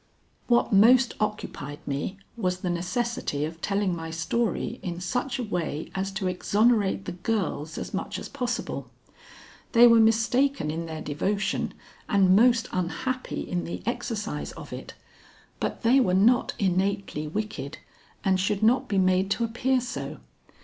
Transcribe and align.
What 0.47 0.73
most 0.73 1.13
occupied 1.19 1.77
me 1.87 2.17
was 2.35 2.61
the 2.61 2.71
necessity 2.71 3.45
of 3.45 3.61
telling 3.61 3.95
my 3.95 4.09
story 4.09 4.79
in 4.81 4.99
such 4.99 5.37
a 5.37 5.43
way 5.43 5.91
as 5.93 6.11
to 6.13 6.25
exonerate 6.27 7.05
the 7.05 7.11
girls 7.11 7.77
as 7.77 7.93
much 7.93 8.17
as 8.17 8.27
possible. 8.27 8.89
They 9.73 9.85
were 9.85 9.99
mistaken 9.99 10.71
in 10.71 10.87
their 10.87 11.01
devotion 11.03 11.75
and 12.09 12.35
most 12.35 12.67
unhappy 12.71 13.41
in 13.47 13.63
the 13.63 13.83
exercise 13.85 14.53
of 14.53 14.73
it, 14.73 14.95
but 15.59 15.83
they 15.83 15.99
were 15.99 16.15
not 16.15 16.55
innately 16.57 17.27
wicked 17.27 17.77
and 18.25 18.39
should 18.39 18.63
not 18.63 18.87
be 18.87 18.97
made 18.97 19.29
to 19.29 19.43
appear 19.43 19.79
so. 19.79 20.17